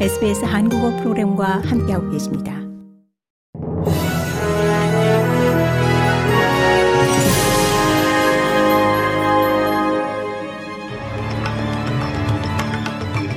SBS 0.00 0.44
한국어 0.44 0.90
프로그램과 0.96 1.62
함께하고 1.64 2.10
계십니다. 2.10 2.52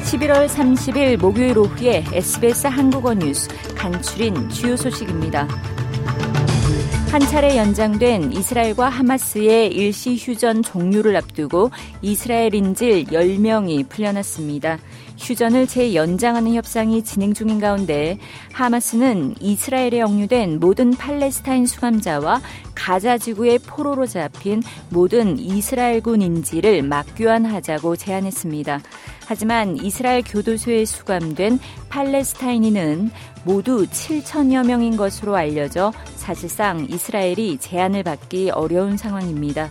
(11월 0.04 0.48
30일) 0.48 1.18
목요일 1.18 1.59
오후에 1.59 2.04
SBS 2.12 2.66
한국어 2.66 3.14
뉴스 3.14 3.48
간추린 3.76 4.50
주요 4.50 4.76
소식입니다. 4.76 5.48
한 7.12 7.21
차례 7.21 7.55
연장된 7.55 8.34
이스라엘과 8.34 8.89
하마스의 8.89 9.70
일시 9.70 10.18
휴전 10.18 10.62
종료를 10.62 11.16
앞두고 11.16 11.71
이스라엘 12.02 12.54
인질 12.54 13.05
10명이 13.05 13.88
풀려났습니다. 13.89 14.77
휴전을 15.17 15.67
재연장하는 15.67 16.53
협상이 16.53 17.03
진행 17.03 17.34
중인 17.34 17.59
가운데 17.59 18.17
하마스는 18.53 19.35
이스라엘에 19.39 20.02
억류된 20.02 20.59
모든 20.59 20.91
팔레스타인 20.91 21.66
수감자와 21.66 22.41
가자 22.75 23.17
지구의 23.17 23.59
포로로 23.59 24.05
잡힌 24.05 24.61
모든 24.89 25.38
이스라엘군 25.39 26.22
인질을 26.22 26.84
막교환하자고 26.84 27.95
제안했습니다. 27.95 28.81
하지만 29.25 29.77
이스라엘 29.77 30.23
교도소에 30.23 30.85
수감된 30.85 31.59
팔레스타인인은 31.89 33.09
모두 33.44 33.86
7천여 33.88 34.66
명인 34.66 34.95
것으로 34.95 35.36
알려져 35.36 35.91
사실상 36.16 36.86
이스라엘이 36.89 37.58
제한을 37.58 38.03
받기 38.03 38.52
어려운 38.52 38.95
상황입니다. 38.95 39.70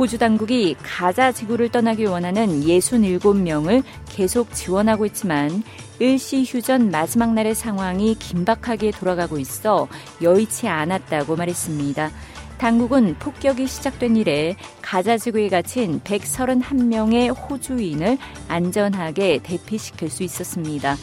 호주 0.00 0.16
당국이 0.16 0.76
가자 0.82 1.30
지구를 1.30 1.68
떠나길 1.68 2.06
원하는 2.06 2.62
67명을 2.62 3.82
계속 4.08 4.54
지원하고 4.54 5.04
있지만 5.04 5.62
일시 5.98 6.42
휴전 6.42 6.90
마지막 6.90 7.34
날의 7.34 7.54
상황이 7.54 8.14
긴박하게 8.14 8.92
돌아가고 8.92 9.38
있어 9.38 9.88
여의치 10.22 10.68
않았다고 10.68 11.36
말했습니다. 11.36 12.10
당국은 12.56 13.16
폭격이 13.18 13.66
시작된 13.66 14.16
이래 14.16 14.56
가자 14.80 15.18
지구에 15.18 15.50
갇힌 15.50 16.00
131명의 16.00 17.36
호주인을 17.36 18.16
안전하게 18.48 19.40
대피시킬 19.42 20.08
수 20.08 20.22
있었습니다. 20.22 20.96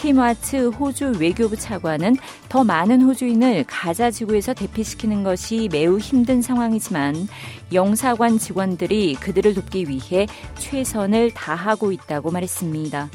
팀와츠 0.00 0.68
호주 0.68 1.16
외교부 1.18 1.56
차관은 1.56 2.16
더 2.48 2.64
많은 2.64 3.02
호주인을 3.02 3.64
가자 3.66 4.10
지구에서 4.10 4.54
대피시키는 4.54 5.24
것이 5.24 5.68
매우 5.70 5.98
힘든 5.98 6.40
상황이지만 6.40 7.28
영사관 7.74 8.38
직원들이 8.38 9.16
그들을 9.16 9.52
돕기 9.52 9.90
위해 9.90 10.26
최선을 10.56 11.32
다하고 11.32 11.92
있다고 11.92 12.30
말했습니다. 12.30 13.10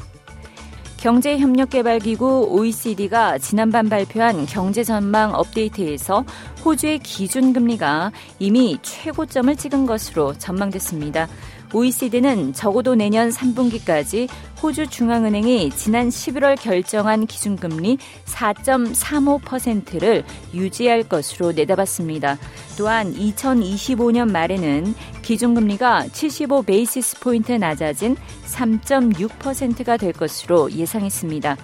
경제협력개발기구 0.98 2.48
OECD가 2.52 3.38
지난밤 3.38 3.88
발표한 3.88 4.46
경제전망 4.46 5.34
업데이트에서 5.34 6.24
호주의 6.64 7.00
기준금리가 7.00 8.12
이미 8.38 8.78
최고점을 8.82 9.54
찍은 9.56 9.86
것으로 9.86 10.34
전망됐습니다. 10.38 11.28
OECD는 11.76 12.54
적어도 12.54 12.94
내년 12.94 13.28
3분기까지 13.28 14.28
호주 14.62 14.86
중앙은행이 14.86 15.70
지난 15.76 16.08
11월 16.08 16.58
결정한 16.58 17.26
기준금리 17.26 17.98
4.35%를 18.24 20.24
유지할 20.54 21.02
것으로 21.02 21.52
내다봤습니다. 21.52 22.38
또한 22.78 23.14
2025년 23.14 24.30
말에는 24.30 24.94
기준금리가 25.20 26.08
75 26.08 26.62
베이시스 26.62 27.20
포인트 27.20 27.52
낮아진 27.52 28.16
3.6%가 28.46 29.98
될 29.98 30.14
것으로 30.14 30.72
예상했습니다. 30.72 31.58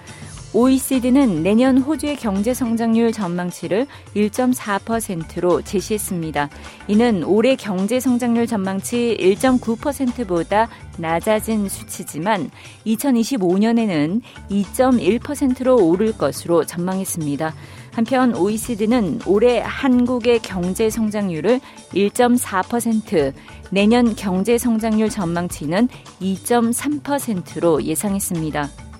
OECD는 0.54 1.42
내년 1.42 1.78
호주의 1.78 2.14
경제 2.16 2.52
성장률 2.52 3.12
전망치를 3.12 3.86
1.4%로 4.14 5.62
제시했습니다. 5.62 6.50
이는 6.88 7.24
올해 7.24 7.56
경제 7.56 7.98
성장률 7.98 8.46
전망치 8.46 9.16
1.9%보다 9.18 10.68
낮아진 10.98 11.68
수치지만 11.70 12.50
2025년에는 12.86 14.20
2.1%로 14.50 15.76
오를 15.76 16.12
것으로 16.12 16.66
전망했습니다. 16.66 17.54
한편 17.92 18.34
OECD는 18.34 19.20
올해 19.26 19.60
한국의 19.60 20.40
경제 20.40 20.90
성장률을 20.90 21.60
1.4%, 21.94 23.32
내년 23.70 24.14
경제 24.16 24.58
성장률 24.58 25.08
전망치는 25.08 25.88
2.3%로 26.20 27.82
예상했습니다. 27.82 28.91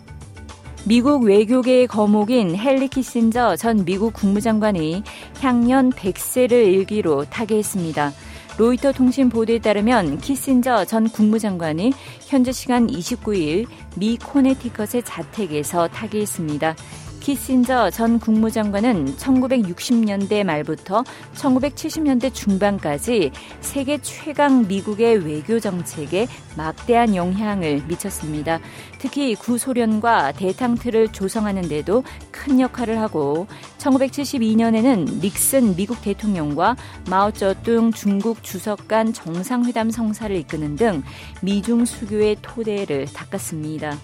미국 0.85 1.23
외교계의 1.23 1.87
거목인 1.87 2.57
헨리 2.57 2.89
키신저 2.89 3.55
전 3.55 3.85
미국 3.85 4.13
국무장관이 4.15 5.05
향년 5.41 5.91
100세를 5.91 6.51
일기로 6.51 7.25
타계했습니다. 7.27 8.13
로이터 8.59 8.91
통신 8.91 9.29
보도에 9.29 9.61
따르면 9.61 10.19
키신저 10.19 10.85
전 10.87 11.09
국무장관이 11.09 11.93
현재 12.27 12.51
시간 12.51 12.89
29일 12.89 13.67
미 13.97 14.17
코네티컷의 14.17 15.05
자택에서 15.05 15.87
타계했습니다. 15.87 16.75
키신저 17.23 17.91
전 17.91 18.19
국무장관은 18.19 19.15
1960년대 19.15 20.43
말부터 20.43 21.05
1970년대 21.37 22.35
중반까지 22.35 23.31
세계 23.61 23.99
최강 24.03 24.67
미국의 24.67 25.25
외교 25.25 25.61
정책에 25.61 26.27
막대한 26.57 27.15
영향을 27.15 27.85
미쳤습니다. 27.87 28.59
특히 28.99 29.37
구소련과 29.37 30.33
대탕트를 30.33 31.13
조성하는 31.13 31.69
데도 31.69 32.03
큰 32.33 32.59
역할을 32.59 33.01
하고 33.01 33.47
1972년에는 33.79 35.21
닉슨 35.21 35.77
미국 35.77 36.03
대통령과 36.03 36.75
마오쩌둥 37.09 37.93
중국 37.93 38.43
주석 38.43 38.89
간 38.89 39.13
정상회담 39.13 39.93
성사를 39.93 40.35
이끄는 40.35 40.75
등 40.75 41.05
미중 41.41 41.85
수교의 41.85 42.39
토대를 42.43 43.07
닦았습니다. 43.07 43.97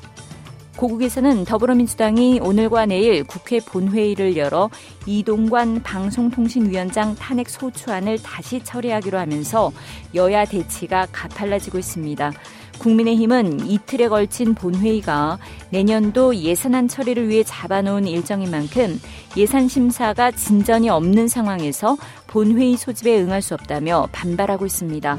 고국에서는 0.79 1.45
더불어민주당이 1.45 2.39
오늘과 2.41 2.87
내일 2.87 3.25
국회 3.25 3.59
본회의를 3.59 4.37
열어 4.37 4.71
이동관 5.07 5.83
방송통신위원장 5.83 7.17
탄핵 7.17 7.51
소추안을 7.51 8.23
다시 8.23 8.63
처리하기로 8.63 9.19
하면서 9.19 9.73
여야 10.15 10.45
대치가 10.45 11.09
가팔라지고 11.11 11.79
있습니다. 11.79 12.33
국민의힘은 12.79 13.67
이틀에 13.67 14.07
걸친 14.07 14.55
본회의가 14.55 15.39
내년도 15.71 16.37
예산안 16.37 16.87
처리를 16.87 17.29
위해 17.29 17.43
잡아놓은 17.43 18.07
일정인 18.07 18.53
만큼 18.53 19.01
예산 19.37 19.67
심사가 19.67 20.31
진전이 20.31 20.89
없는 20.91 21.27
상황에서 21.27 21.97
본회의 22.29 22.77
소집에 22.77 23.21
응할 23.21 23.43
수 23.43 23.55
없다며 23.55 24.09
반발하고 24.13 24.65
있습니다. 24.65 25.19